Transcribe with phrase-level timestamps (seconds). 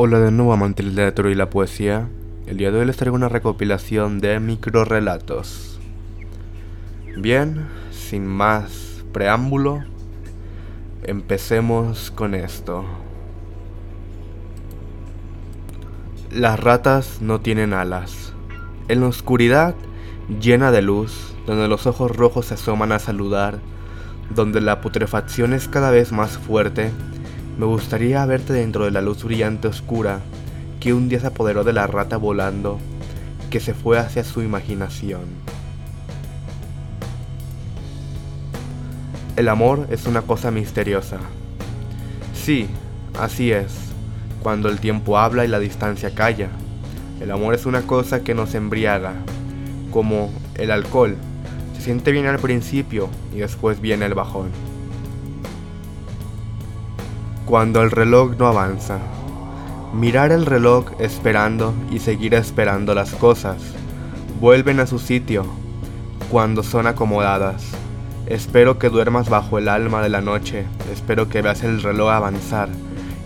[0.00, 2.08] Hola de nuevo amante del teatro y la poesía.
[2.46, 5.80] El día de hoy les traigo una recopilación de microrelatos.
[7.16, 9.82] Bien, sin más preámbulo,
[11.02, 12.84] empecemos con esto.
[16.30, 18.34] Las ratas no tienen alas.
[18.86, 19.74] En la oscuridad
[20.40, 23.58] llena de luz, donde los ojos rojos se asoman a saludar,
[24.32, 26.92] donde la putrefacción es cada vez más fuerte,
[27.58, 30.20] me gustaría verte dentro de la luz brillante oscura
[30.78, 32.78] que un día se apoderó de la rata volando,
[33.50, 35.22] que se fue hacia su imaginación.
[39.34, 41.18] El amor es una cosa misteriosa.
[42.32, 42.68] Sí,
[43.18, 43.74] así es,
[44.40, 46.50] cuando el tiempo habla y la distancia calla.
[47.20, 49.14] El amor es una cosa que nos embriaga,
[49.90, 51.16] como el alcohol.
[51.76, 54.67] Se siente bien al principio y después viene el bajón
[57.48, 58.98] cuando el reloj no avanza.
[59.94, 63.56] Mirar el reloj esperando y seguir esperando las cosas.
[64.38, 65.46] Vuelven a su sitio
[66.30, 67.64] cuando son acomodadas.
[68.26, 70.66] Espero que duermas bajo el alma de la noche.
[70.92, 72.68] Espero que veas el reloj avanzar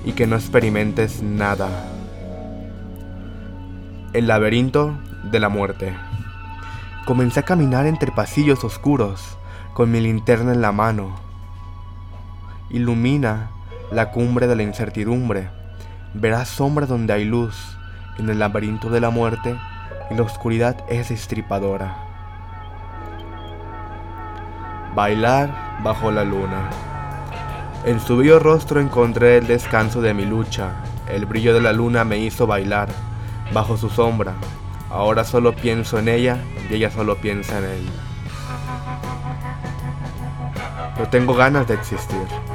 [0.05, 1.69] y que no experimentes nada.
[4.13, 4.97] El laberinto
[5.33, 5.97] de la muerte.
[7.07, 9.37] Comencé a caminar entre pasillos oscuros
[9.75, 11.17] con mi linterna en la mano.
[12.71, 13.51] Ilumina
[13.93, 15.51] la cumbre de la incertidumbre.
[16.15, 17.77] Verás sombra donde hay luz,
[18.19, 19.55] en el laberinto de la muerte,
[20.11, 21.97] y la oscuridad es estripadora.
[24.95, 25.51] Bailar
[25.83, 26.71] bajo la luna.
[27.85, 30.71] En su bello rostro encontré el descanso de mi lucha.
[31.09, 32.89] El brillo de la luna me hizo bailar
[33.53, 34.35] bajo su sombra.
[34.91, 36.39] Ahora solo pienso en ella
[36.71, 37.91] y ella solo piensa en él.
[40.99, 42.52] No tengo ganas de existir.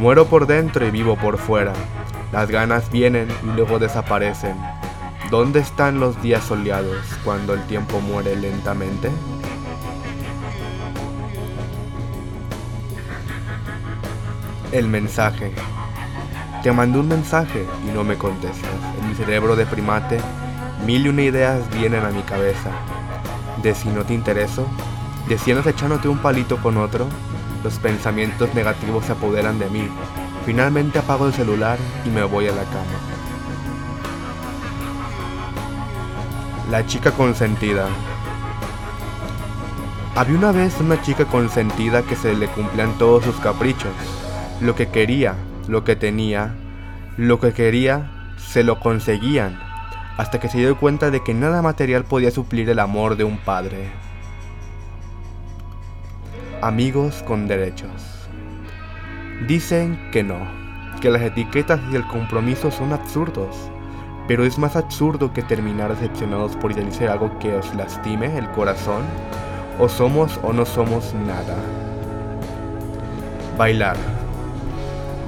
[0.00, 1.74] Muero por dentro y vivo por fuera.
[2.32, 4.56] Las ganas vienen y luego desaparecen.
[5.30, 9.10] ¿Dónde están los días soleados cuando el tiempo muere lentamente?
[14.72, 15.52] El mensaje.
[16.62, 18.70] Te mandé un mensaje y no me contestas.
[18.98, 20.18] En mi cerebro de primate,
[20.86, 22.70] mil y una ideas vienen a mi cabeza.
[23.62, 24.66] De si no te intereso,
[25.30, 27.06] de si andas echándote un palito con otro,
[27.62, 29.88] los pensamientos negativos se apoderan de mí.
[30.44, 32.98] Finalmente apago el celular y me voy a la cama.
[36.68, 37.86] La chica consentida.
[40.16, 43.92] Había una vez una chica consentida que se le cumplían todos sus caprichos.
[44.60, 45.36] Lo que quería,
[45.68, 46.56] lo que tenía,
[47.16, 49.60] lo que quería, se lo conseguían,
[50.16, 53.38] hasta que se dio cuenta de que nada material podía suplir el amor de un
[53.38, 54.09] padre
[56.62, 57.90] amigos con derechos.
[59.48, 60.38] Dicen que no,
[61.00, 63.56] que las etiquetas y el compromiso son absurdos,
[64.28, 69.02] pero es más absurdo que terminar decepcionados por idealizar algo que os lastime el corazón,
[69.78, 71.56] o somos o no somos nada.
[73.56, 73.96] Bailar.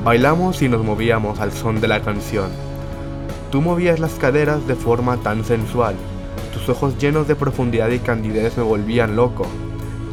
[0.04, 2.50] Bailamos y nos movíamos al son de la canción.
[3.50, 5.94] Tú movías las caderas de forma tan sensual,
[6.52, 9.46] tus ojos llenos de profundidad y candidez me volvían loco.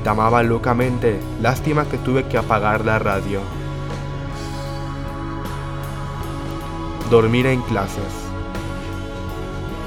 [0.03, 3.41] Te amaba locamente, lástima que tuve que apagar la radio.
[7.09, 8.13] Dormir en clases.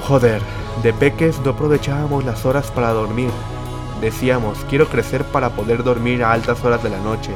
[0.07, 0.39] Joder,
[0.83, 3.31] de peques no aprovechábamos las horas para dormir.
[4.01, 7.31] Decíamos, quiero crecer para poder dormir a altas horas de la noche.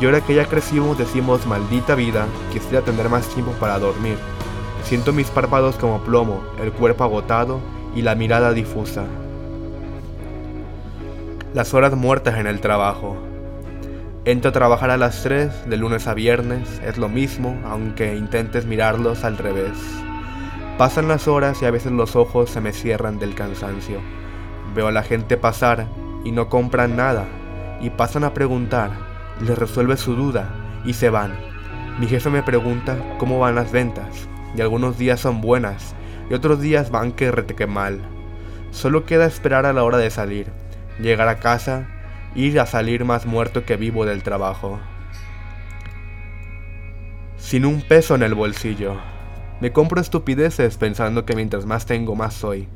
[0.00, 4.18] Y ahora que ya crecimos decimos, maldita vida, quisiera tener más tiempo para dormir.
[4.84, 7.58] Siento mis párpados como plomo, el cuerpo agotado
[7.96, 9.06] y la mirada difusa
[11.54, 13.16] las horas muertas en el trabajo.
[14.24, 18.66] Entro a trabajar a las 3 de lunes a viernes, es lo mismo, aunque intentes
[18.66, 19.72] mirarlos al revés.
[20.76, 24.00] Pasan las horas y a veces los ojos se me cierran del cansancio.
[24.74, 25.86] Veo a la gente pasar
[26.24, 27.24] y no compran nada,
[27.80, 28.90] y pasan a preguntar,
[29.40, 30.50] les resuelve su duda
[30.84, 31.32] y se van.
[31.98, 35.94] Mi jefe me pregunta cómo van las ventas, y algunos días son buenas,
[36.28, 38.00] y otros días van que reteque mal.
[38.72, 40.65] Solo queda esperar a la hora de salir
[41.00, 41.88] llegar a casa,
[42.34, 44.78] ir a salir más muerto que vivo del trabajo.
[47.36, 48.96] Sin un peso en el bolsillo.
[49.60, 52.68] Me compro estupideces pensando que mientras más tengo más soy.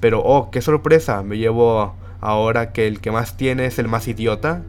[0.00, 4.08] Pero oh, qué sorpresa, me llevo ahora que el que más tiene es el más
[4.08, 4.62] idiota.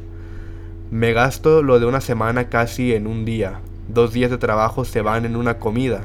[0.92, 3.60] Me gasto lo de una semana casi en un día.
[3.90, 6.04] Dos días de trabajo se van en una comida.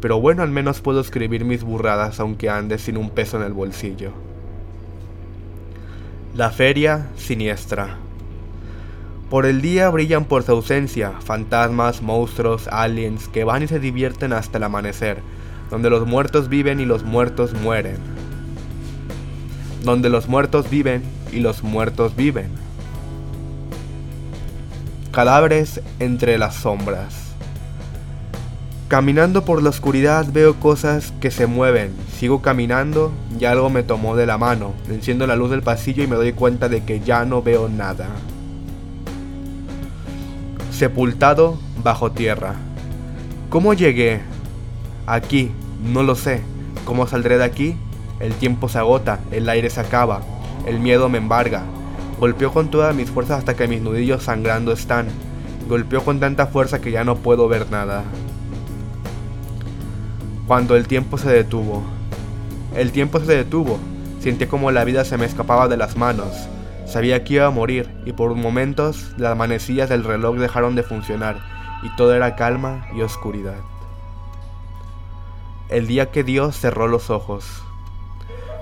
[0.00, 3.52] Pero bueno, al menos puedo escribir mis burradas aunque ande sin un peso en el
[3.52, 4.12] bolsillo.
[6.36, 7.96] La feria siniestra.
[9.30, 14.34] Por el día brillan por su ausencia fantasmas, monstruos, aliens que van y se divierten
[14.34, 15.22] hasta el amanecer,
[15.70, 17.96] donde los muertos viven y los muertos mueren.
[19.82, 21.02] Donde los muertos viven
[21.32, 22.50] y los muertos viven.
[25.12, 27.32] Cadáveres entre las sombras.
[28.88, 31.94] Caminando por la oscuridad veo cosas que se mueven.
[32.18, 34.72] Sigo caminando y algo me tomó de la mano.
[34.88, 38.08] Enciendo la luz del pasillo y me doy cuenta de que ya no veo nada.
[40.70, 42.54] Sepultado bajo tierra.
[43.50, 44.22] ¿Cómo llegué?
[45.06, 45.50] Aquí,
[45.84, 46.40] no lo sé.
[46.86, 47.76] ¿Cómo saldré de aquí?
[48.18, 50.22] El tiempo se agota, el aire se acaba,
[50.66, 51.64] el miedo me embarga.
[52.18, 55.08] Golpeo con todas mis fuerzas hasta que mis nudillos sangrando están.
[55.68, 58.04] Golpeo con tanta fuerza que ya no puedo ver nada.
[60.46, 61.95] Cuando el tiempo se detuvo.
[62.76, 63.78] El tiempo se detuvo.
[64.20, 66.28] Sentí como la vida se me escapaba de las manos.
[66.84, 71.38] Sabía que iba a morir y por momentos las manecillas del reloj dejaron de funcionar
[71.82, 73.56] y todo era calma y oscuridad.
[75.70, 77.62] El día que Dios cerró los ojos.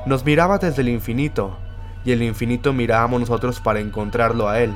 [0.06, 1.56] Nos miraba desde el infinito
[2.04, 4.72] y el infinito mirábamos nosotros para encontrarlo a Él.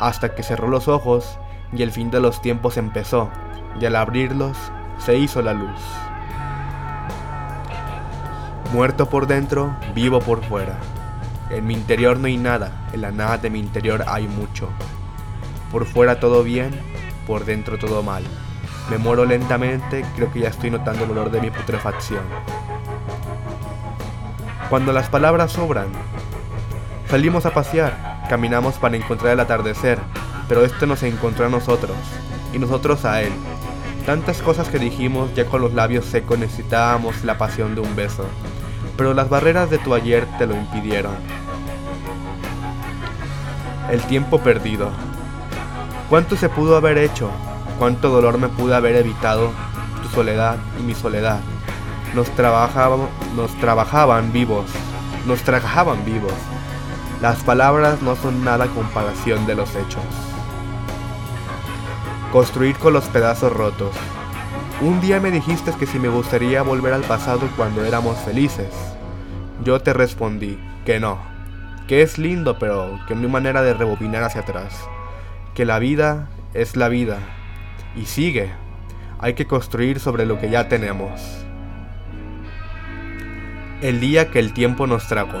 [0.00, 1.38] Hasta que cerró los ojos
[1.74, 3.28] y el fin de los tiempos empezó
[3.78, 4.56] y al abrirlos
[4.98, 6.05] se hizo la luz.
[8.72, 10.76] Muerto por dentro, vivo por fuera.
[11.50, 14.68] En mi interior no hay nada, en la nada de mi interior hay mucho.
[15.70, 16.78] Por fuera todo bien,
[17.26, 18.24] por dentro todo mal.
[18.90, 22.22] Me muero lentamente, creo que ya estoy notando el olor de mi putrefacción.
[24.68, 25.86] Cuando las palabras sobran,
[27.08, 30.00] salimos a pasear, caminamos para encontrar el atardecer,
[30.48, 31.96] pero este nos encontró a nosotros,
[32.52, 33.32] y nosotros a él.
[34.04, 38.26] Tantas cosas que dijimos ya con los labios secos necesitábamos la pasión de un beso
[38.96, 41.14] pero las barreras de tu ayer te lo impidieron.
[43.90, 44.90] El tiempo perdido.
[46.08, 47.30] ¿Cuánto se pudo haber hecho?
[47.78, 49.50] ¿Cuánto dolor me pudo haber evitado
[50.02, 51.40] tu soledad y mi soledad?
[52.14, 54.66] Nos, trabajaban, nos trabajaban vivos,
[55.26, 56.32] nos trabajaban vivos.
[57.20, 60.02] Las palabras no son nada comparación de los hechos.
[62.32, 63.90] Construir con los pedazos rotos.
[64.82, 68.68] Un día me dijiste que si me gustaría volver al pasado cuando éramos felices.
[69.64, 71.18] Yo te respondí que no,
[71.88, 74.86] que es lindo pero que no hay manera de rebobinar hacia atrás,
[75.54, 77.20] que la vida es la vida
[77.96, 78.50] y sigue,
[79.18, 81.22] hay que construir sobre lo que ya tenemos.
[83.80, 85.38] El día que el tiempo nos trajo.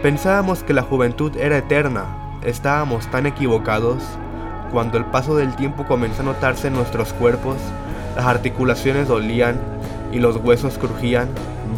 [0.00, 4.04] Pensábamos que la juventud era eterna, estábamos tan equivocados.
[4.70, 7.56] Cuando el paso del tiempo comenzó a notarse en nuestros cuerpos,
[8.18, 9.60] las articulaciones dolían
[10.10, 11.28] y los huesos crujían,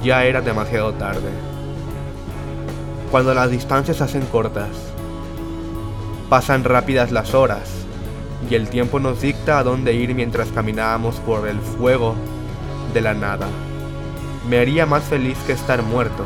[0.03, 1.29] ya era demasiado tarde.
[3.11, 4.71] Cuando las distancias se hacen cortas,
[6.31, 7.69] pasan rápidas las horas
[8.49, 12.15] y el tiempo nos dicta a dónde ir mientras caminábamos por el fuego
[12.95, 13.47] de la nada.
[14.49, 16.25] Me haría más feliz que estar muerto.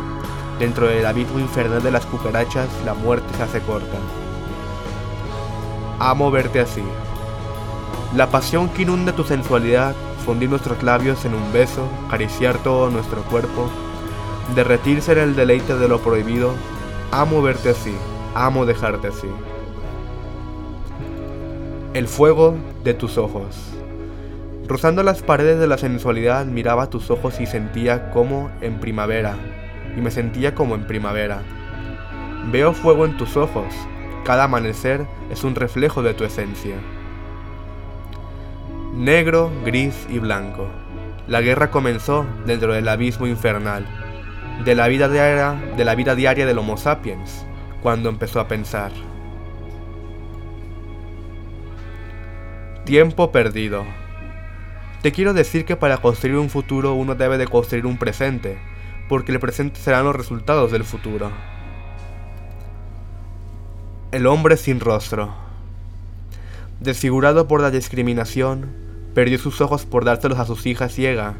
[0.61, 3.99] Dentro del abismo infernal de las cucarachas, la muerte se hace corta.
[5.99, 6.85] Amo verte así,
[8.17, 9.93] la pasión que inunda tu sensualidad,
[10.25, 13.69] fundir nuestros labios en un beso, acariciar todo nuestro cuerpo,
[14.55, 16.53] derretirse en el deleite de lo prohibido,
[17.11, 17.93] amo verte así,
[18.35, 19.27] amo dejarte así.
[21.93, 23.57] El fuego de tus ojos.
[24.69, 29.35] Rozando las paredes de la sensualidad miraba tus ojos y sentía como en primavera,
[29.97, 31.43] y me sentía como en primavera.
[32.53, 33.75] Veo fuego en tus ojos,
[34.25, 36.77] cada amanecer es un reflejo de tu esencia
[38.97, 40.69] negro, gris y blanco.
[41.27, 43.87] La guerra comenzó dentro del abismo infernal,
[44.65, 47.45] de la vida diaria, de del Homo sapiens,
[47.83, 48.93] cuando empezó a pensar.
[52.85, 53.85] Tiempo perdido.
[55.03, 58.59] Te quiero decir que para construir un futuro uno debe de construir un presente,
[59.09, 61.31] porque el presente serán los resultados del futuro.
[64.13, 65.35] El hombre sin rostro.
[66.79, 68.84] Desfigurado por la discriminación,
[69.15, 71.35] Perdió sus ojos por dárselos a sus hijas ciega.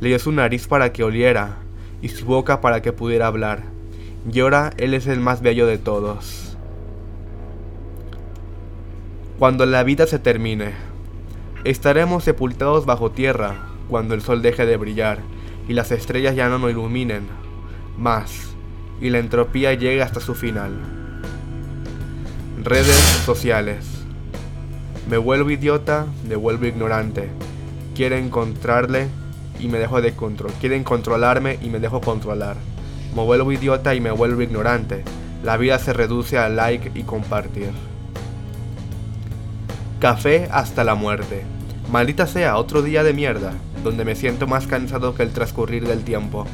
[0.00, 1.58] Le dio su nariz para que oliera
[2.00, 3.64] y su boca para que pudiera hablar.
[4.32, 6.56] Y ahora él es el más bello de todos.
[9.38, 10.72] Cuando la vida se termine,
[11.64, 15.18] estaremos sepultados bajo tierra cuando el sol deje de brillar
[15.66, 17.26] y las estrellas ya no nos iluminen
[17.96, 18.54] más
[19.00, 20.72] y la entropía llegue hasta su final.
[22.62, 23.99] Redes sociales.
[25.10, 27.30] Me vuelvo idiota, me vuelvo ignorante.
[27.96, 29.08] Quieren encontrarle
[29.58, 30.52] y me dejo de control.
[30.60, 32.54] Quieren controlarme y me dejo controlar.
[33.16, 35.02] Me vuelvo idiota y me vuelvo ignorante.
[35.42, 37.70] La vida se reduce a like y compartir.
[39.98, 41.42] Café hasta la muerte.
[41.90, 43.54] Maldita sea, otro día de mierda.
[43.82, 46.46] donde me siento más cansado que el transcurrir del tiempo.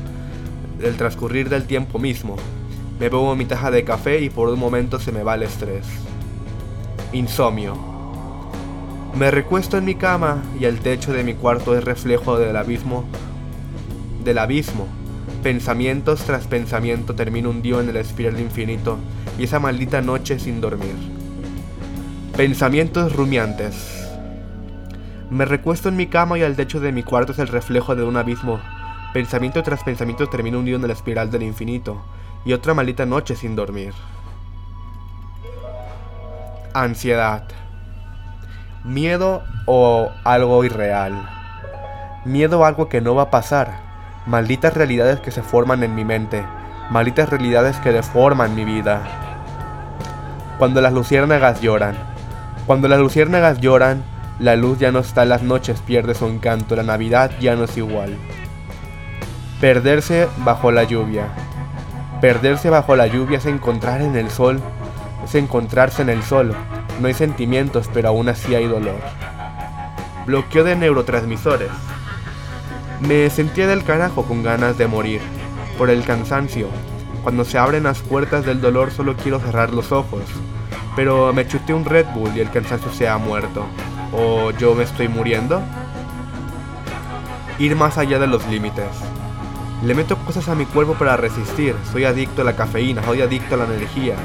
[0.80, 2.36] El transcurrir del tiempo mismo.
[2.98, 5.84] Me bebo mi taja de café y por un momento se me va el estrés.
[7.12, 7.95] Insomnio.
[9.18, 13.06] Me recuesto en mi cama y el techo de mi cuarto es reflejo del abismo.
[14.22, 14.86] Del abismo.
[15.42, 18.98] Pensamientos tras pensamiento termino hundido en el espiral infinito
[19.38, 20.94] y esa maldita noche sin dormir.
[22.36, 24.06] Pensamientos rumiantes.
[25.30, 28.04] Me recuesto en mi cama y el techo de mi cuarto es el reflejo de
[28.04, 28.60] un abismo.
[29.14, 32.04] Pensamiento tras pensamiento termino hundido en la espiral del infinito
[32.44, 33.94] y otra maldita noche sin dormir.
[36.74, 37.65] Ansiedad.
[38.86, 41.28] Miedo o algo irreal.
[42.24, 43.80] Miedo a algo que no va a pasar.
[44.26, 46.44] Malditas realidades que se forman en mi mente.
[46.90, 49.02] Malditas realidades que deforman mi vida.
[50.60, 51.96] Cuando las luciérnagas lloran.
[52.68, 54.04] Cuando las luciérnagas lloran,
[54.38, 57.76] la luz ya no está las noches, pierde su encanto, la Navidad ya no es
[57.76, 58.16] igual.
[59.60, 61.26] Perderse bajo la lluvia.
[62.20, 64.60] Perderse bajo la lluvia es encontrar en el sol,
[65.24, 66.54] es encontrarse en el sol,
[67.00, 69.00] no hay sentimientos, pero aún así hay dolor.
[70.26, 71.70] Bloqueo de neurotransmisores.
[73.00, 75.20] Me sentía del carajo con ganas de morir,
[75.76, 76.68] por el cansancio.
[77.22, 80.22] Cuando se abren las puertas del dolor solo quiero cerrar los ojos.
[80.94, 83.66] Pero me chuté un Red Bull y el cansancio se ha muerto.
[84.12, 85.60] ¿O yo me estoy muriendo?
[87.58, 88.86] Ir más allá de los límites.
[89.84, 91.74] Le meto cosas a mi cuerpo para resistir.
[91.92, 94.16] Soy adicto a la cafeína, soy adicto a la energía.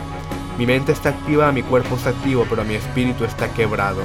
[0.57, 4.01] Mi mente está activa, mi cuerpo está activo, pero mi espíritu está quebrado.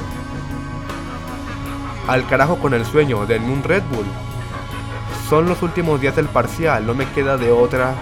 [2.09, 4.07] Al carajo con el sueño, denme un Red Bull.
[5.29, 7.95] Son los últimos días del parcial, no me queda de otra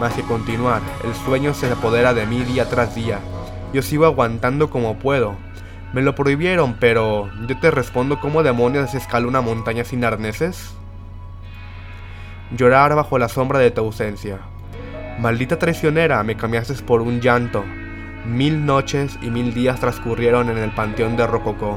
[0.00, 0.82] más que continuar.
[1.04, 3.20] El sueño se apodera de mí día tras día.
[3.72, 5.36] Yo sigo aguantando como puedo.
[5.92, 10.74] Me lo prohibieron, pero yo te respondo cómo demonios escala una montaña sin arneses.
[12.56, 14.38] Llorar bajo la sombra de tu ausencia.
[15.20, 17.64] Maldita traicionera, me cambiaste por un llanto,
[18.24, 21.76] Mil noches y mil días transcurrieron en el panteón de Rococó.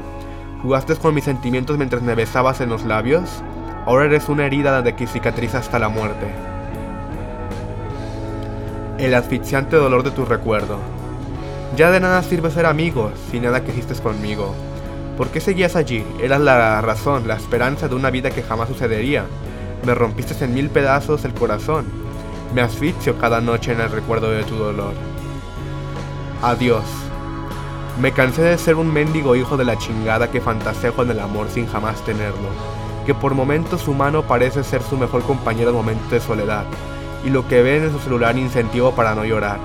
[0.62, 3.42] ¿Jugaste con mis sentimientos mientras me besabas en los labios?
[3.84, 6.28] Ahora eres una herida de que cicatriza hasta la muerte.
[8.98, 10.78] El asfixiante dolor de tu recuerdo.
[11.76, 14.54] Ya de nada sirve ser amigos si nada que hiciste conmigo.
[15.16, 16.04] ¿Por qué seguías allí?
[16.22, 19.24] Eras la razón, la esperanza de una vida que jamás sucedería.
[19.84, 21.86] Me rompiste en mil pedazos el corazón.
[22.54, 24.94] Me asfixio cada noche en el recuerdo de tu dolor.
[26.42, 26.84] Adiós.
[27.98, 31.48] Me cansé de ser un mendigo hijo de la chingada que fantasea con el amor
[31.48, 32.50] sin jamás tenerlo,
[33.06, 36.64] que por momentos humano parece ser su mejor compañero en momentos de soledad,
[37.24, 39.58] y lo que ve en su celular incentivo para no llorar.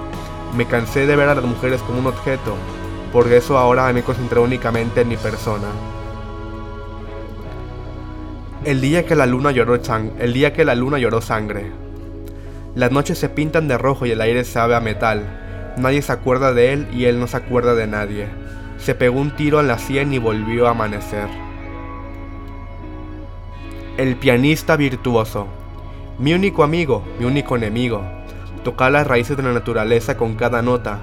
[0.56, 2.56] Me cansé de ver a las mujeres como un objeto,
[3.12, 5.68] por eso ahora me concentré únicamente en mi persona.
[8.64, 9.76] El día que la luna lloró
[10.20, 11.70] el día que la luna lloró sangre.
[12.76, 15.41] Las noches se pintan de rojo y el aire sabe a metal,
[15.78, 18.28] Nadie se acuerda de él y él no se acuerda de nadie.
[18.78, 21.30] Se pegó un tiro en la sien y volvió a amanecer.
[23.98, 25.48] El pianista virtuoso.
[26.18, 28.04] Mi único amigo, mi único enemigo.
[28.64, 31.00] Tocar las raíces de la naturaleza con cada nota.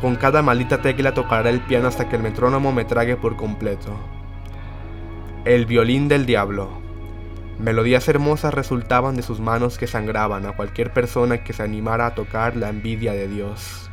[0.00, 3.96] Con cada maldita tecla tocará el piano hasta que el metrónomo me trague por completo.
[5.44, 6.68] El violín del diablo.
[7.58, 12.14] Melodías hermosas resultaban de sus manos que sangraban a cualquier persona que se animara a
[12.14, 13.91] tocar la envidia de Dios.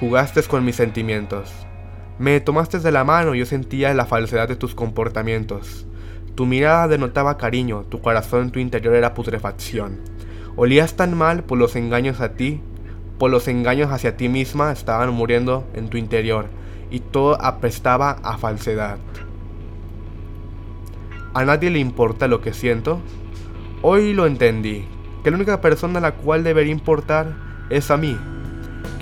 [0.00, 1.52] Jugaste con mis sentimientos.
[2.18, 5.86] Me tomaste de la mano y yo sentía la falsedad de tus comportamientos.
[6.34, 10.00] Tu mirada denotaba cariño, tu corazón en tu interior era putrefacción.
[10.56, 12.60] Olías tan mal por los engaños a ti,
[13.20, 16.46] por los engaños hacia ti misma estaban muriendo en tu interior
[16.90, 18.98] y todo apestaba a falsedad.
[21.34, 23.00] ¿A nadie le importa lo que siento?
[23.80, 24.86] Hoy lo entendí,
[25.22, 27.36] que la única persona a la cual debería importar
[27.70, 28.18] es a mí,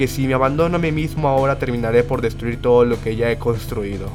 [0.03, 3.31] que si me abandono a mí mismo ahora terminaré por destruir todo lo que ya
[3.31, 4.09] he construido.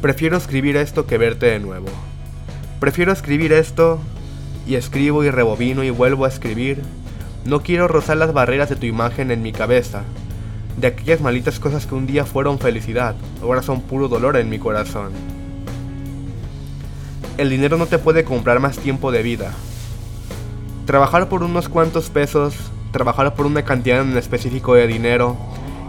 [0.00, 1.86] Prefiero escribir esto que verte de nuevo.
[2.80, 4.00] Prefiero escribir esto
[4.66, 6.82] y escribo y rebobino y vuelvo a escribir.
[7.44, 10.02] No quiero rozar las barreras de tu imagen en mi cabeza,
[10.76, 14.58] de aquellas malitas cosas que un día fueron felicidad, ahora son puro dolor en mi
[14.58, 15.12] corazón.
[17.38, 19.52] El dinero no te puede comprar más tiempo de vida,
[20.86, 22.54] Trabajar por unos cuantos pesos,
[22.92, 25.36] trabajar por una cantidad en específico de dinero,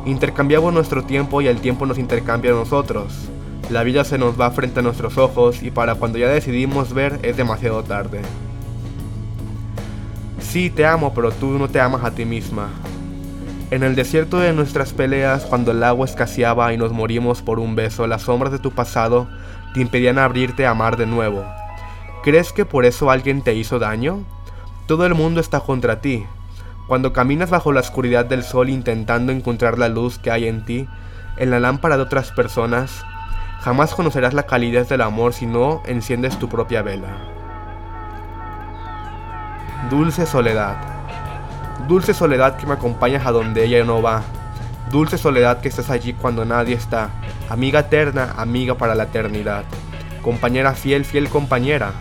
[0.05, 3.13] intercambiamos nuestro tiempo y el tiempo nos intercambia a nosotros.
[3.69, 7.19] La vida se nos va frente a nuestros ojos y para cuando ya decidimos ver
[7.24, 8.22] es demasiado tarde.
[10.39, 12.69] Sí, te amo, pero tú no te amas a ti misma.
[13.72, 17.75] En el desierto de nuestras peleas, cuando el agua escaseaba y nos morimos por un
[17.75, 19.27] beso, las sombras de tu pasado
[19.74, 21.43] te impedían abrirte a amar de nuevo.
[22.24, 24.19] ¿Crees que por eso alguien te hizo daño?
[24.86, 26.25] Todo el mundo está contra ti.
[26.87, 30.87] Cuando caminas bajo la oscuridad del sol intentando encontrar la luz que hay en ti,
[31.37, 33.05] en la lámpara de otras personas,
[33.61, 37.07] jamás conocerás la calidez del amor si no enciendes tu propia vela.
[39.89, 40.75] Dulce soledad.
[41.87, 44.21] Dulce soledad que me acompañas a donde ella no va.
[44.91, 47.09] Dulce soledad que estás allí cuando nadie está.
[47.49, 49.63] Amiga eterna, amiga para la eternidad.
[50.21, 51.91] Compañera fiel, fiel compañera.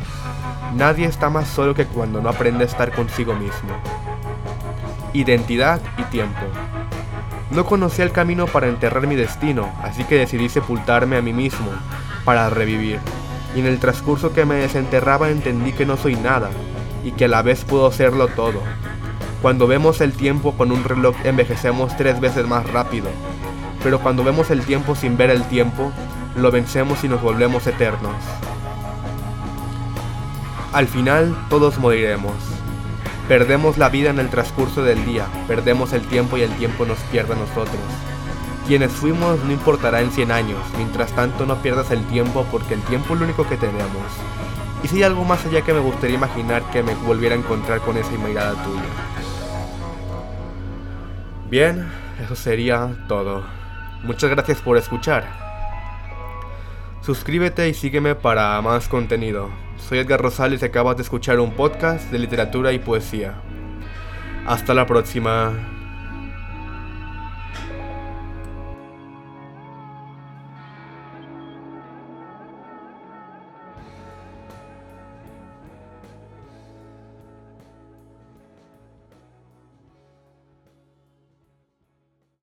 [0.75, 3.75] Nadie está más solo que cuando no aprende a estar consigo mismo.
[5.15, 6.41] Identidad y tiempo.
[7.51, 11.71] No conocía el camino para enterrar mi destino, así que decidí sepultarme a mí mismo,
[12.25, 12.99] para revivir.
[13.55, 16.49] Y en el transcurso que me desenterraba entendí que no soy nada,
[17.05, 18.63] y que a la vez puedo serlo todo.
[19.43, 23.09] Cuando vemos el tiempo con un reloj envejecemos tres veces más rápido,
[23.83, 25.93] pero cuando vemos el tiempo sin ver el tiempo,
[26.37, 28.17] lo vencemos y nos volvemos eternos.
[30.73, 32.33] Al final todos moriremos.
[33.33, 36.99] Perdemos la vida en el transcurso del día, perdemos el tiempo y el tiempo nos
[37.05, 37.81] pierde a nosotros.
[38.67, 42.83] Quienes fuimos no importará en 100 años, mientras tanto no pierdas el tiempo porque el
[42.83, 43.89] tiempo es lo único que tenemos.
[44.85, 47.81] Y si hay algo más allá que me gustaría imaginar que me volviera a encontrar
[47.81, 48.83] con esa mirada tuya.
[51.49, 51.91] Bien,
[52.23, 53.45] eso sería todo.
[54.03, 55.25] Muchas gracias por escuchar.
[57.01, 59.49] Suscríbete y sígueme para más contenido.
[59.89, 63.35] Soy Edgar Rosales y acabas de escuchar un podcast de literatura y poesía.
[64.47, 65.72] Hasta la próxima.